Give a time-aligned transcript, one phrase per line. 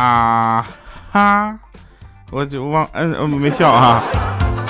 [0.00, 0.66] 啊
[1.12, 1.58] 哈，
[2.30, 4.02] 我就忘嗯嗯没笑啊。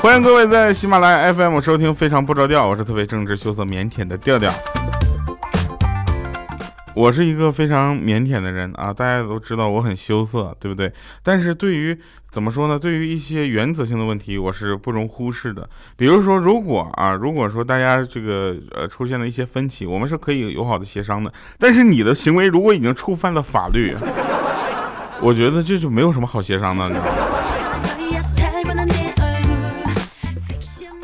[0.02, 4.52] 欢迎各位在喜马拉雅 FM 收听《非常不着调》，我是特别正直、羞涩、腼腆的调调。
[6.96, 10.92] 我是一个非常腼腆的人啊，大家都知道我很羞涩，对不对？
[11.22, 11.96] 但是对于
[12.32, 12.76] 怎么说呢？
[12.76, 15.68] 对于一些原则性的问题，我是不容忽视的。
[15.96, 21.32] 比如说，如果啊，如果说大家这个呃出现了一些分歧，我们是可以友好的协商的。
[21.56, 23.94] 但是你的行为如果已经触犯了法律，
[25.22, 27.00] 我觉得这就没有什么好协商的，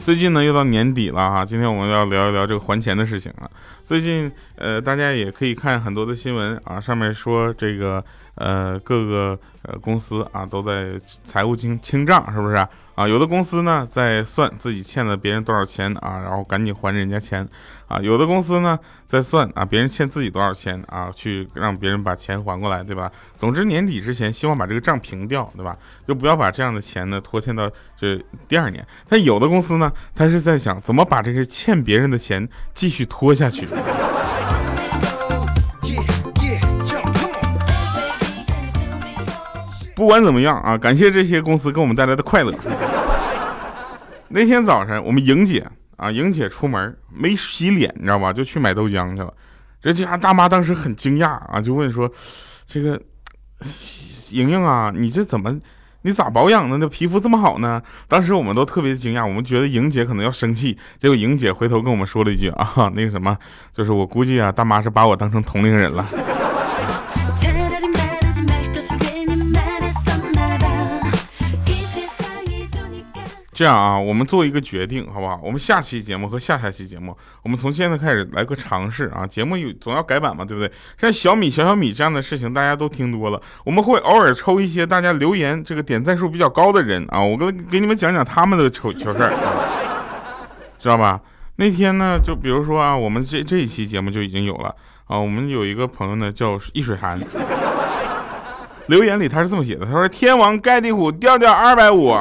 [0.05, 3.51] 最近呢，又到年底了哈，今天我们要聊一聊这个还钱的事情啊。
[3.85, 8.03] 最近呃，大家也可以看很多的新闻啊，上面说这个
[8.37, 12.57] 呃各个呃公司啊都在财务清清账，是不是
[12.95, 13.07] 啊？
[13.07, 17.47] 有的公司呢在算自己欠了别人多少钱啊，然后赶紧还人家钱
[17.89, 17.99] 啊。
[18.01, 23.11] 有的公司呢在算啊别人欠自己多少钱啊，去让别人把钱还过来，对吧？
[23.37, 25.77] 总之年底之前希望把这个账平掉，对吧？
[26.07, 28.87] 就不要把这样的钱呢拖欠到这第二年。
[29.09, 33.67] 但有的公司呢，他是在想怎么把这个欠别人的钱继续拖下去。
[39.95, 42.53] 不管怎么样啊，感谢这些公司给我们带来的快乐。
[44.29, 48.33] 那天早晨，我们莹姐啊，莹姐出门没洗脸，你知道吧？
[48.33, 49.33] 就去买豆浆去了。
[49.81, 52.11] 这家大妈当时很惊讶啊，就问说
[52.67, 53.01] ：“这个
[54.31, 55.57] 莹莹啊，你这怎么，
[56.03, 56.77] 你咋保养的？
[56.79, 60.77] 那皮肤这么好呢？”当时我们都特别惊讶，我们觉得莹姐可能要生气。
[60.99, 63.37] 结果莹姐回头跟我们说了一句：“啊，那个什么，
[63.73, 66.05] 就是我估计啊，大妈是把我当成同龄人了。”
[73.57, 75.41] 这样啊，我们做一个决定，好不好？
[75.43, 79.27] 我们下期节目和下下期节目，我们从现在开始来个尝试啊。
[79.27, 80.71] 节目有总要改版嘛，对不对？
[80.99, 83.41] 像小米、小小米这样的事情，大家都听多了。
[83.65, 89.33] 我们会偶尔抽一些大家留言这个点赞数比较高的人啊，我跟给你们讲讲他们的糗糗事儿，
[90.79, 91.19] 知道吧？
[91.57, 94.69] 那天呢，就比如说啊，我们这这一期节目就已经有了
[95.07, 95.19] 啊。
[95.19, 97.19] 我们有一个朋友呢叫易水寒，
[98.89, 102.15] 留言里他是这么写的，他说：“天王盖地虎，调调二百五。”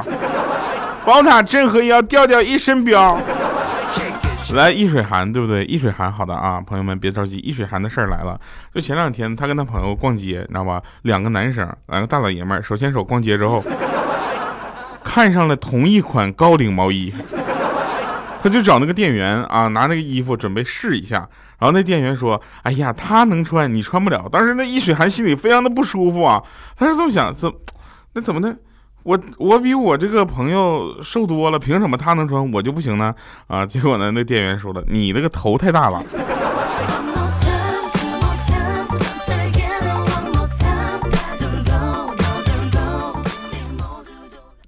[1.05, 3.15] 宝塔镇河妖，调调一身膘。
[4.53, 5.63] 来，易水寒，对不对？
[5.65, 8.39] 易水寒，好的啊，朋友们别着急，易水寒的事儿来了。
[8.73, 10.81] 就前两天，他跟他朋友逛街，你知道吧？
[11.03, 13.63] 两个男生，两个大老爷们儿，手牵手逛街之后，
[15.03, 17.13] 看上了同一款高领毛衣，
[18.41, 21.27] 他就找那个店员啊，拿那个衣服准备试一下。
[21.59, 26.41] 然后那店员说：“哎呀，他能穿，你穿不了。”当时那易水寒心里非常的不舒服啊，
[26.75, 27.51] 他是这么想：怎
[28.13, 28.55] 那怎么的？
[29.05, 33.13] 我我比我这个朋友瘦多了，凭什么他能穿我就不行呢？
[33.45, 33.63] 啊！
[33.63, 36.03] 结果呢，那店员说了，你那个头太大了。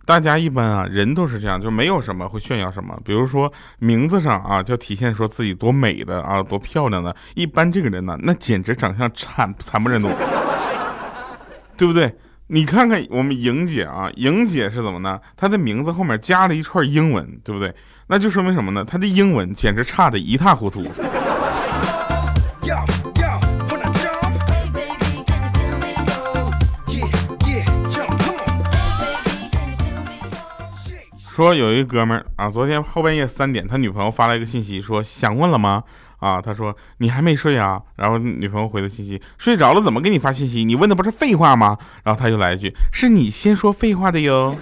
[0.05, 2.95] 大家一般啊，人都是这样，就没有什么会炫耀什么。
[3.03, 7.13] 比如说名字上啊，就体现说自己多美的啊，多漂亮的。
[7.33, 10.07] 一般这个人呢，那简直长相惨惨不忍睹，
[11.75, 12.15] 对不对？
[12.49, 15.19] 你看看我们莹姐啊，莹姐是怎么呢？
[15.35, 17.75] 她的名字后面加了一串英文，对不对？
[18.07, 18.85] 那就说明什么呢？
[18.85, 20.89] 她的英文简直差的一塌糊涂。
[31.35, 35.83] 说有一哥们儿啊，昨天后半夜三点，他女朋友发来一个信息，说想我了吗？
[36.17, 37.81] 啊，他说你还没睡啊？
[37.95, 40.65] 然后女朋友回的信息，睡着了怎么给你发信息？
[40.65, 41.77] 你问的不是废话吗？
[42.03, 44.55] 然后他就来一句，是你先说废话的哟。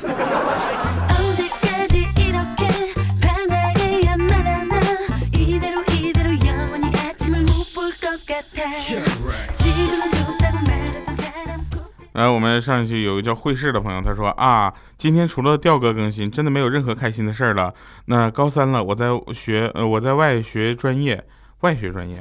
[12.13, 17.73] 来，我们上去有个叫会试的朋友，他说啊，今天除了调哥更新，真的没有任何开心的事儿了。
[18.05, 21.23] 那高三了，我在学，呃，我在外学专业。
[21.65, 22.15] 外学专业，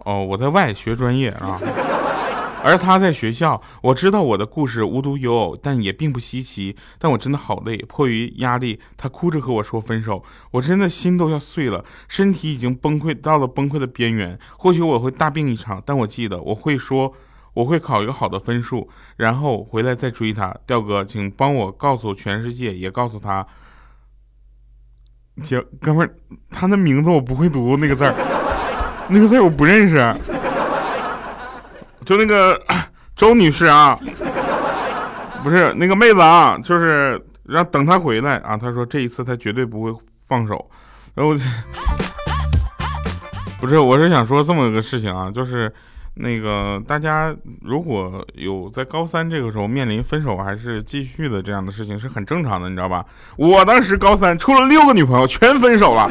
[0.00, 1.58] 哦，我在外学专业啊，
[2.62, 3.58] 而他在学校。
[3.80, 6.76] 我知道我的故事无独有偶，但也并不稀奇。
[6.98, 10.22] 但我真的好累，迫于压力，他哭着和我说分手。
[10.50, 14.38] 我真的心都要碎了，身体已经崩溃到了崩溃的边缘。
[14.58, 17.14] 或许我会大病一场，但我记得我会说，
[17.54, 20.54] 我会考一个好的分数，然后回来再追他。
[20.66, 23.46] 调哥，请帮我告诉全世界，也告诉他。
[25.42, 26.14] 姐，哥们儿，
[26.50, 28.14] 他那名字我不会读那个字儿，
[29.08, 30.14] 那个字我不认识。
[32.04, 32.60] 就那个
[33.16, 33.98] 周女士啊，
[35.42, 38.56] 不是那个妹子啊，就是让等他回来啊。
[38.56, 39.94] 他说这一次他绝对不会
[40.28, 40.70] 放手。
[41.14, 41.34] 然后
[43.58, 45.72] 不是，我是想说这么个事情啊，就是
[46.14, 53.04] 那个大家如果有在高三这个时候面临分手还是继续的这样的事情，是很正常的，你知道吧？
[53.36, 56.08] 我当时高三出了六个女朋友，全分手了。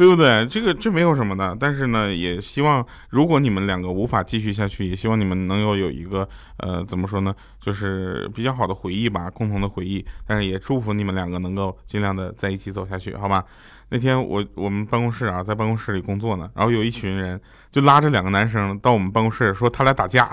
[0.00, 0.46] 对不对？
[0.46, 6.26] 这个这没有什么的，但是呢，也希望如果你们两个无法继续下去，也希望你们能够有一个
[6.56, 10.02] 呃，怎么说呢，就是比较好的回忆吧，共同的回忆。
[10.26, 13.44] 但是也祝福你们两个能够尽量的在一起走下去，好吧？
[13.90, 17.38] 那天我我们办公室啊，在办公室里工作呢，然后有一群人
[17.70, 20.30] 就拉着两个男生到我们办公室说他俩打架。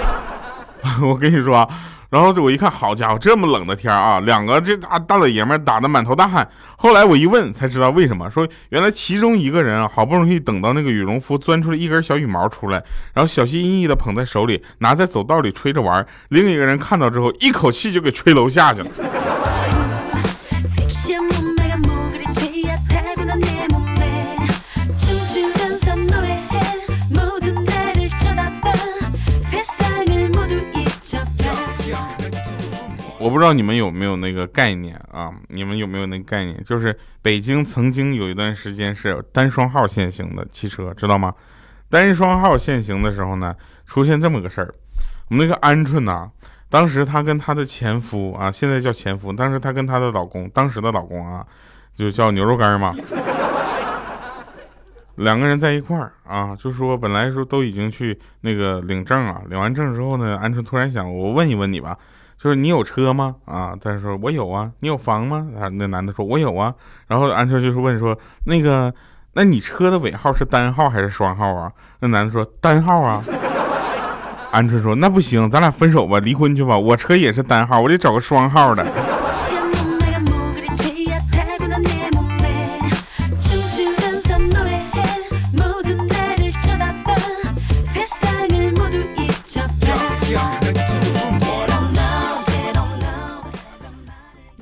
[1.00, 1.66] 我跟你说。
[2.10, 6.48] 然后我一看，好家伙，这么冷的天啊，两个这大大老爷们打得满头大汗。
[6.76, 12.82] 后来我一问才知道为什么，说原来其中一个人啊，好不容易等到那个羽绒服钻出了一根小羽毛出来，
[13.12, 16.06] 然后小心翼翼的捧在手里，拿在走道里吹着玩。
[16.28, 18.88] 另一个人看到之后，一口气就给吹楼下去了。
[33.26, 35.34] 我不知道你们有没有那个概念啊？
[35.48, 36.62] 你们有没有那个概念？
[36.62, 41.34] 就是北京曾经有一段时间是单双号限行的汽车，知道吗？
[41.90, 43.52] 单双号限行的时候呢，
[43.84, 44.72] 出现这么个事儿。
[45.28, 46.30] 我们那个鹌鹑呐，
[46.70, 51.44] 当时她跟她的前夫啊，现在叫前夫，当时她跟她的老公，当时的老公啊，
[51.96, 52.94] 就叫牛肉干嘛。
[55.16, 61.98] 两个人在一块儿啊，就说本来说都已经去那个领证啊，领完证之后呢，鹌鹑突然想，我问一问你吧。
[62.38, 63.36] 就是你有车吗？
[63.44, 64.70] 啊，他说我有啊。
[64.80, 65.46] 你有房吗？
[65.58, 66.74] 啊，那男的说我有啊。
[67.06, 68.92] 然后安车就是问说，那个，
[69.32, 71.72] 那你车的尾号是单号还是双号啊？
[72.00, 73.22] 那男的说单号啊。
[74.52, 76.78] 鹌鹑说那不行，咱俩分手吧，离婚去吧。
[76.78, 78.86] 我车也是单号，我得找个双号的。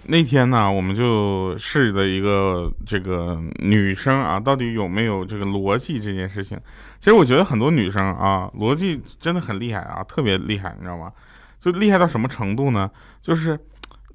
[0.07, 6.59] 那天呢，我们就试的一个这个女生啊，到底有没有这个逻辑这件事情？
[7.01, 11.11] 其实我觉得很多女生啊，逻辑真的很厉害啊，特别厉害，你知道吗？
[11.59, 12.91] 就厉害到什么程度呢？
[13.23, 13.59] 就是，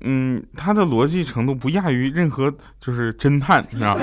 [0.02, 3.98] 嗯，她的逻辑程度不亚于任何就是侦探，你知道。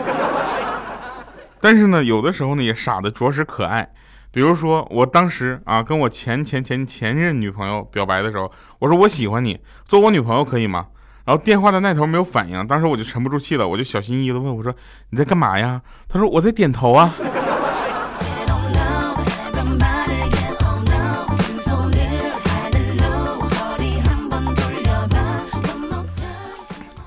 [1.60, 3.88] 但是呢，有的时候呢，也傻的着实可爱。
[4.32, 8.50] 比如说，我当时啊，跟我前前前前任女朋友表白的时候，
[8.80, 10.88] 我说我喜欢你，做我女朋友可以吗？
[11.26, 14.72] 然后电话的那头没有反应，当时我就沉不住气了，我就小心翼翼的问我说
[15.10, 17.12] ：“你在干嘛呀？”他说：“我在点头啊。”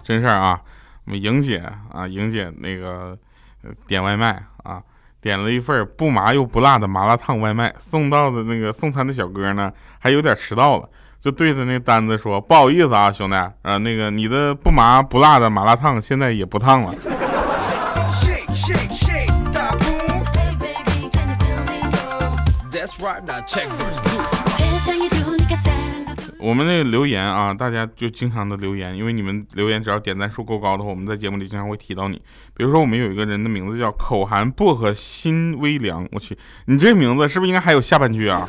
[0.04, 0.60] 真事儿啊，
[1.06, 3.18] 我们莹姐啊，莹姐那个
[3.88, 4.84] 点外卖啊，
[5.22, 10.90] 点了一份不麻又不辣的麻辣烫外卖，送到的那个送餐的小哥呢，还有点迟到了。
[11.22, 16.96] 就对着那单子说：“不好意思啊，兄弟，啊，那个你的不麻不辣的麻辣烫现在也不烫了。”
[26.42, 32.16] 我们那个留言啊，大家就经常的留言，因为你们留言只要点赞数够高的话，我们在节目里经常会提到你。
[32.56, 38.48] 比如说，我们有一个人的名字叫口含薄荷心微凉，我去，你这名字是不是应该还有下半句啊？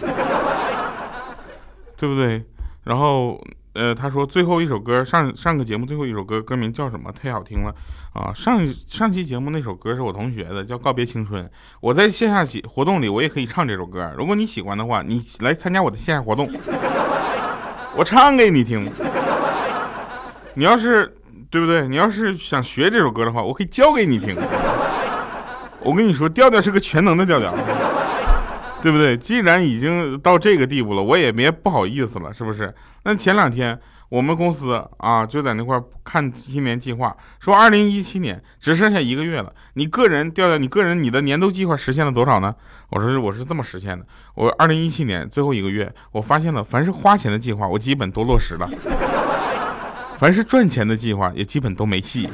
[1.97, 2.45] 对不对？
[2.85, 3.41] 然后，
[3.75, 7.13] 呃，他说最后一首歌上上个节目最后一首歌歌名叫什么？
[7.13, 7.75] 太好听了
[8.15, 8.33] 啊！
[8.35, 11.45] 上上期节目那首歌是我同学的，叫《告别青春》。
[11.81, 16.49] 我在线下活动里我也可以唱这首歌，如果你喜欢的话，你来参加我的线下活动，
[17.97, 18.91] 我唱给你听。
[20.55, 21.15] 你要是
[21.49, 21.87] 对不对？
[21.87, 24.35] 你要是想学这首歌的话，我可以教给你听。
[25.83, 27.55] 我跟你说，调调是个全能的调调。
[28.83, 29.17] 对不对？
[29.17, 32.75] 既然已经到这个地步了，我也别不好意思了，是不是？
[33.05, 39.53] 那前两天我们公司啊就在那块看新年计划，说二零一七年只剩下一个月了。
[39.75, 42.55] 你个人调调，你个人你的年度计划实现了多少呢？
[42.91, 48.69] 我说我是这么实现的，我二零一七年最后一个月，我发现了凡是花钱的计划我基本都落实了，
[50.19, 52.29] 凡是赚钱的计划也基本都没戏。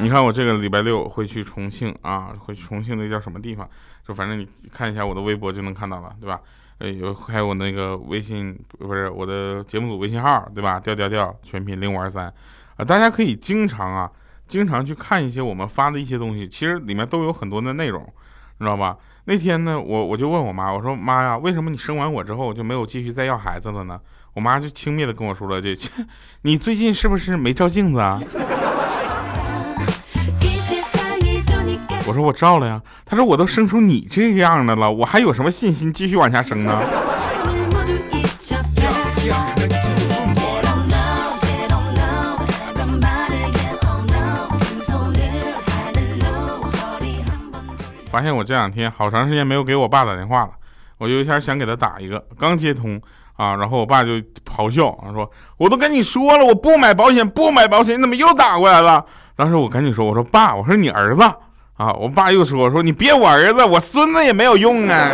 [0.00, 3.68] 你看我这个礼拜六会去重庆啊，会去重庆那叫什么地方？
[4.06, 6.40] 就反正你看一下我的微博就能看到了，对吧？
[6.78, 10.78] 哎，有还有我那个微信不是我的节目组微信号，对吧？
[10.78, 12.32] 调调调全拼零五二三
[12.76, 14.10] 啊，大家可以经常啊，
[14.46, 18.00] 经常去看一些我们发的一些东西，其实里面都有很多的内容，
[18.58, 18.96] 你知道吧？
[19.24, 24.00] 那天呢，我我就问我妈，我说妈呀，为什么你生完我之后就没有继续再要孩子了呢？
[24.34, 25.76] 我妈就轻蔑的跟我说了句
[26.42, 28.22] ：“你最近是不是没照镜子啊？”
[32.08, 32.80] 我说我照了呀。
[33.04, 36.80] 他说我都生出你这样的了，我还有什么信心继续往下生呢？
[48.10, 50.50] 发现我这两天好长时间没有给我爸打电话了，
[50.96, 52.98] 我就有点想给他打一个，刚接通
[53.36, 54.12] 啊，然后我爸就
[54.46, 59.04] 咆哮啊，说我都跟你说了，我不买保险，不买保险，你怎么又打过来了？
[59.36, 61.22] 当时我赶紧说，我说爸，我说你儿子
[61.78, 65.12] 啊，我爸又说，说你别我儿子，我孙子也没有用啊。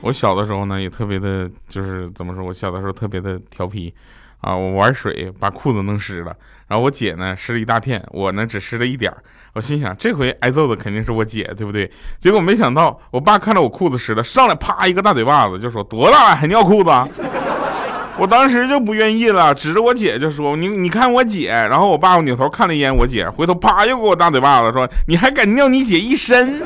[0.00, 3.94] 我小的时候呢，也特别的，就是怎么说，我小的时候特别的调皮，
[4.44, 6.36] 啊，我玩水把裤子弄湿了，
[6.68, 9.16] 然后我姐呢湿了一大片，我呢只湿了一点儿。
[9.54, 11.90] 我心想，这回挨揍的肯定是我姐，对不对？
[12.18, 16.90] 结果没想到，我爸看到我裤子湿了，上来啪一个大嘴巴子，就说多大还尿裤子？
[18.18, 21.48] 我当时就不愿意了，指着我姐就说你你看我姐。
[21.48, 26.60] 然后我爸扭头看了一眼我姐，回头啪又给我大嘴巴子，说你还敢尿你姐一身？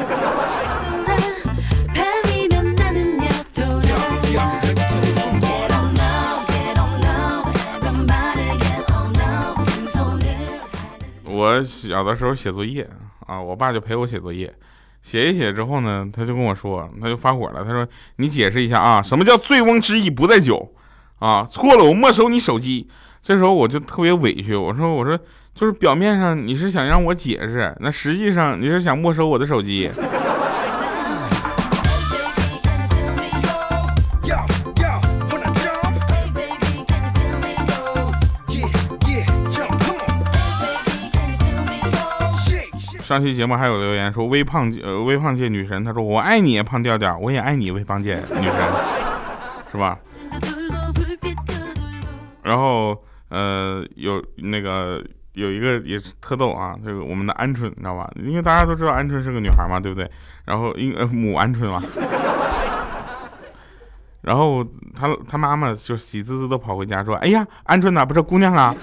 [11.38, 12.84] 我小的时候写作业
[13.26, 14.52] 啊，我爸就陪我写作业，
[15.02, 20.74] 写一写之后呢，他就跟我说，他就发火了，他说：“你解释一下啊，什么叫醉翁之意不在酒
[21.20, 21.46] 啊？
[21.48, 22.88] 错了，我没收你手机。”
[23.22, 25.16] 这时候我就特别委屈，我说：“我说
[25.54, 29.88] 就是表面上你是想让我解释，那实际上你是想没收我的手机。”
[43.08, 48.54] 上期节目还有留言说微胖呃微胖界女神，她说我爱你胖调调，我也爱你微胖界女神，
[49.72, 49.98] 是吧？
[52.42, 58.10] 然后呃有那个有一个也是特逗啊，这个我们的鹌鹑你知道吧？
[58.16, 60.10] 因为大家都知道鹌鹑是个女孩嘛，对不对？
[60.44, 61.82] 然后因呃母鹌鹑嘛，
[64.20, 64.62] 然后
[64.94, 68.74] 她她妈妈就喜滋滋的跑回家说，哎呀鹌鹑哪不是姑娘啊？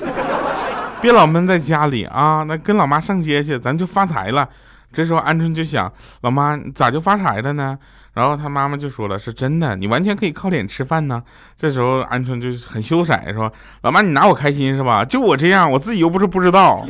[1.06, 2.44] 别老闷在家里啊！
[2.48, 4.50] 那跟老妈上街去，咱就发财了。
[4.92, 7.78] 这时候鹌鹑就想，老妈咋就发财了呢？
[8.16, 11.22] 然后他妈妈就说了，是真的，你完全可以靠脸吃饭呢。
[11.56, 15.06] 这时候鹌鹑就很羞涩，说：“老妈，你拿我开心是吧？
[15.06, 16.84] 就我这样，我自己又不是不知道，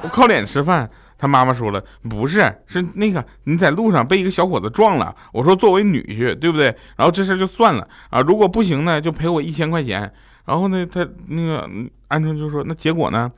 [0.00, 0.88] 我靠脸吃饭。”
[1.18, 5.14] 他妈妈说了，不是，是那个你在路上被一个小伙子撞了。
[5.34, 6.74] 我说作为女婿，对不对？
[6.96, 10.10] 然后这事就算了啊，如果不行呢，就赔我一千块钱。
[10.46, 11.68] 然后呢，他那个
[12.08, 13.30] 鹌鹑就说：“那结果呢？”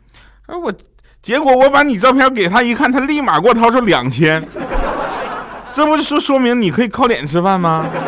[0.47, 0.73] 他说：“我
[1.23, 4.47] 结果我把你照片给他一看，他立马给我掏出两千，
[5.73, 7.85] 这不就说明你可以靠脸吃饭吗？”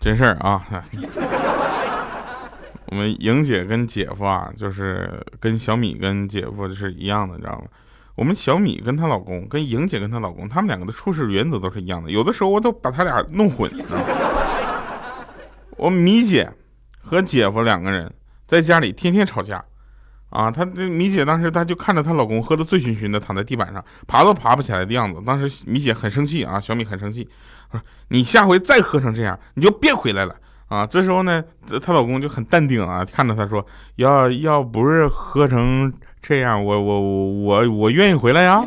[0.00, 0.62] 真事儿啊。
[2.90, 7.66] 我们莹姐跟姐夫啊，就是跟小米跟姐夫是一样的，你知道吗？
[8.14, 12.10] 我们小米跟她老公，跟莹姐跟她老公，他们两个的处事原则都是一样的。
[12.10, 13.70] 有的时候我都把他俩弄混。
[15.76, 16.50] 我米姐
[17.00, 18.12] 和姐夫两个人
[18.46, 19.62] 在家里天天吵架，
[20.30, 25.22] 啊，她这米姐当时她就看着她老公喝得醉醺醺的躺在地板上，爬都爬不起来的样子。
[25.26, 27.28] 当时米姐很生气啊，小米很生气，
[27.70, 30.34] 说你下回再喝成这样，你就别回来了。
[30.68, 31.42] 啊，这时候呢，
[31.82, 33.64] 她老公就很淡定啊，看着她说
[33.96, 38.62] ：“要要不是喝成这样，我我我我愿意回来呀。”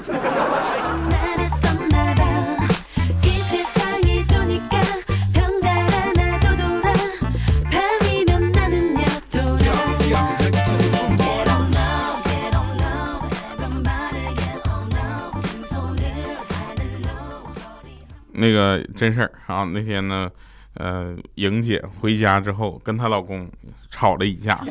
[18.34, 20.27] 那个真事儿啊，那天呢。
[20.75, 23.50] 呃，莹姐回家之后跟她老公
[23.90, 24.58] 吵了一架。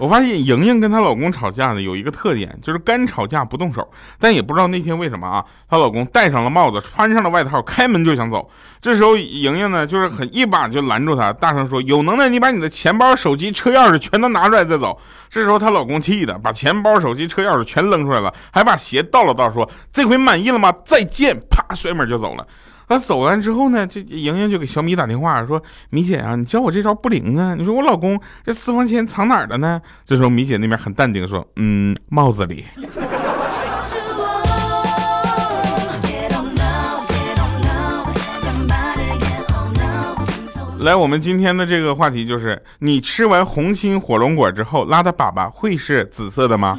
[0.00, 3.88] 我发现莹莹跟她老公吵架呢有一个特点，就是干吵架不动手。
[4.16, 8.48] 但也不知道那天为什么啊，她老公戴上了帽子，穿上了外套，开门就想走。
[8.80, 14.96] 这时候莹莹呢就是很一把就拦住他，大声说：“有能耐你把你的钱包、手机、车钥匙全都拿出来再走。”
[15.28, 20.72] 这时候她老公气的把钱包、手机、车钥匙全扔出来了，还把鞋倒了倒，说：“这回满意了吗？
[20.84, 22.46] 再见！”啪，摔门就走了。
[22.88, 27.54] 他走完之后呢，这莹莹就给小米打电话说：“米姐啊，你教我这招不灵啊？
[27.54, 32.64] 你说我老公这私房钱藏哪儿了呢？”这时候米姐那边很淡定说：“嗯，帽子里。”
[40.80, 46.78] 来，我们今天的这个话题就是：你吃完红心火龙果之后，拉的粑粑会是紫色的吗？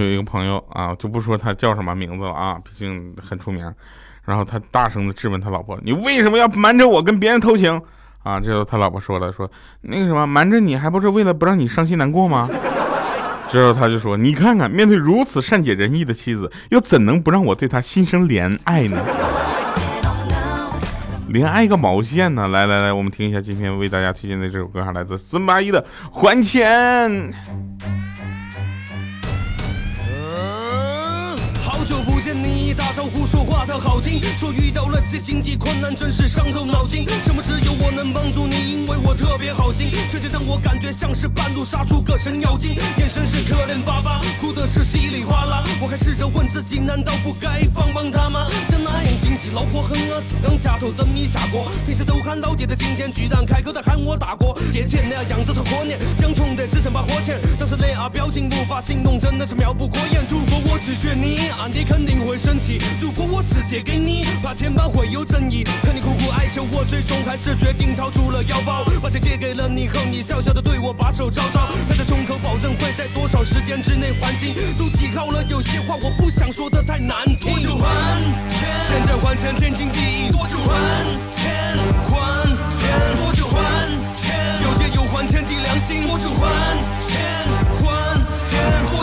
[0.00, 3.72] 有一个朋友啊，就不说他叫什么名字了啊，毕竟很出名。
[4.24, 7.80] 然后他大声的质问他老婆：“你为什么要瞒着我跟别人偷情？”
[8.22, 12.48] 啊，这时候他老婆说了：“说那个什么，瞒着你还不是为了不让你伤心难过吗？”
[13.50, 19.04] 之后他就说：“你看看，面对如此善解人意的妻子，又怎能不让我对她心生怜爱呢？
[21.32, 22.46] 怜爱个毛线呢？
[22.46, 25.82] 来来来，我们听一下今天为大家推荐的这首歌，哈，来自孙八一的
[26.12, 27.10] 《还钱》。”
[33.22, 37.06] 打招呼说话特好听，说遇到了些经济困难，真是伤透脑筋。
[37.24, 45.62] 什么只有我能帮助你，因为我特别好心，却只让我感觉像是半路杀出个程咬金，眼神是可怜巴巴，哭的是稀里哗啦。
[45.80, 48.48] 我还试着问自己，难道不该帮帮他吗？
[48.68, 51.70] 这那样经济，老婆狠啊，只能家头等你下锅。
[51.86, 54.52] 平时都喊老爹的，今天居然开口的喊我大哥。
[54.72, 57.40] 借钱那样子头过年，讲穷的只剩把火钱。
[58.08, 60.22] 表情无法形容，真的是妙不可言。
[60.28, 62.78] 如果我拒绝你，啊你肯定会生气。
[63.00, 65.64] 如果我是借给你，怕前半会有争议。
[65.82, 69.20] 可你苦苦哀求，我最终还是决定掏出了腰包，把钱？
[69.22, 74.54] 借给了你后，你笑笑的对我把手招招，还在胸口保证会在多少时间之内还清。
[74.76, 77.52] 都记好了，有些话我不想说的太难听。
[77.52, 78.16] 多久还
[78.48, 78.68] 钱？
[78.88, 79.54] 现在还钱？
[79.54, 80.30] 天经地义。
[80.32, 80.74] 多久还
[81.30, 81.78] 钱？
[82.08, 82.44] 还
[82.78, 83.14] 钱？
[83.14, 84.60] 多久还钱？
[84.64, 86.00] 有借有还，天地良心。
[86.06, 87.51] 多久还钱？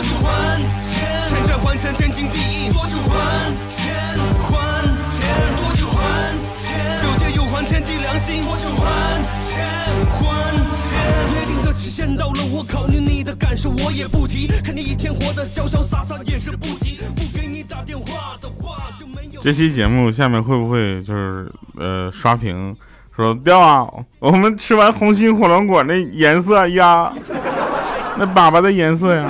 [0.00, 0.88] 多久还钱？
[1.28, 2.70] 现在还钱天经地义。
[2.70, 3.12] 多久还
[3.68, 3.80] 钱？
[4.08, 4.80] 还
[9.40, 11.20] 钱？
[11.34, 12.44] 约定的期限到了？
[12.52, 14.46] 我考虑你的感受，我也不提。
[14.64, 16.98] 看你一天活得潇潇洒洒也是不急。
[17.14, 19.40] 不给你打电话的话就没有。
[19.42, 22.74] 这期节目下面会不会就是呃刷屏
[23.14, 23.86] 说掉啊？
[24.18, 27.12] 我们吃完红心火龙果那颜色呀，
[28.16, 29.26] 那粑粑的颜色呀。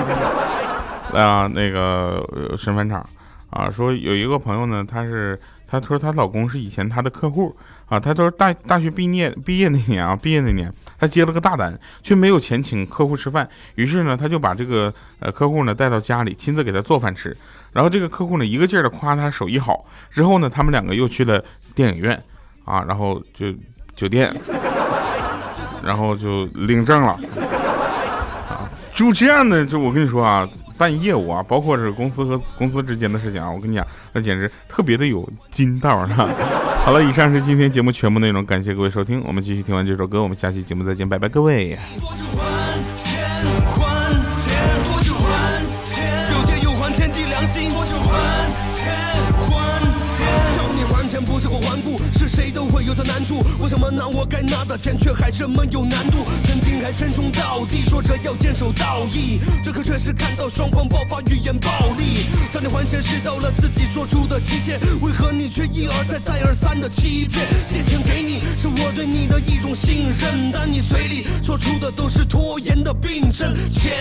[1.12, 2.24] 啊，那个
[2.56, 3.04] 神返场
[3.50, 7.54] 啊，说有一个朋友呢，他是他说她老公是以前她的客户
[7.88, 10.72] 啊，他都是大大学毕业毕业那年啊，毕业那年。
[11.00, 17.34] 他接了个大单，却没有钱请客户吃饭，于是呢，他就把这个呃客户呢带到家里，亲自给他做饭吃。
[17.72, 19.86] 然后这个客户呢，一个劲儿的夸他手艺好。
[20.10, 21.42] 之后呢，他们两个又去了
[21.74, 22.22] 电影院，
[22.66, 23.46] 啊，然后就
[23.96, 24.30] 酒店，
[25.82, 27.12] 然后就领证了。
[28.46, 30.46] 啊，就这样的，就我跟你说啊。
[30.80, 36.08] 办业务啊，包括是公司和公司之间的事情啊，我跟你讲，那简直特别的有筋道啊！
[36.82, 41.78] 好了，以上是今天节目全部内容，感谢各位收听，我们继续听完这首歌，我们下期节目再见，拜拜，各位。
[52.26, 56.18] 谁都会有的难处，为什么拿我该拿的钱却还这么有难度？
[56.82, 62.26] 还称兄道弟，说着要坚守道义，最后却是看到双方爆发语言暴力。
[62.52, 67.46] 当你还钱时，到了自己说出的期限，为何你却一而再再而三的欺骗？
[67.68, 73.54] 借钱给你是我对你的一种信任，但你嘴里说出的都是拖延的病症。
[73.70, 73.92] 钱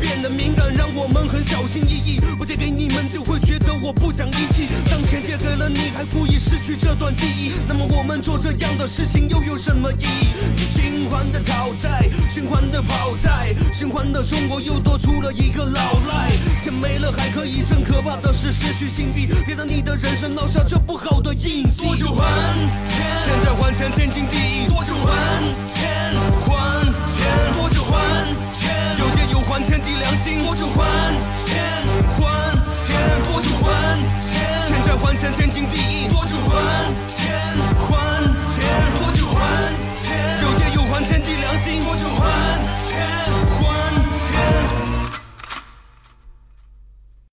[0.00, 2.20] 变得敏感，让我们很小心翼翼。
[2.38, 4.68] 不借给你们，就会觉得我不讲义气。
[4.90, 7.86] 当钱借给了你，还故意失去这段记忆，那么。
[7.96, 10.26] 我们做这样的事情又有什么意义？
[10.74, 11.55] 循环的讨债，循环的跑债，
[13.76, 16.30] 循环的中国又多出了一个老赖，
[16.64, 21.82] 钱没了还可以挣，可怕的是失去信誉，别让你的人生烙下这不好的印记。
[21.82, 22.54] 多久还
[22.86, 23.04] 钱？
[23.26, 24.66] 欠债还钱，天经地义。
[24.66, 26.10] 多久还钱？
[26.46, 27.52] 还钱？
[27.52, 28.96] 多久还钱？
[28.98, 30.38] 有借有还，天地良心。
[30.38, 31.84] 多久还钱？
[32.16, 32.24] 还
[32.88, 32.96] 钱？
[33.24, 34.40] 多久还钱？
[34.68, 36.08] 欠债还钱，天经地义。
[36.08, 36.54] 多久还
[37.06, 37.45] 钱？